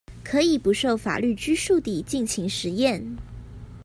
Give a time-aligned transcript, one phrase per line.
[0.23, 3.03] 可以不受法律拘束地盡情實驗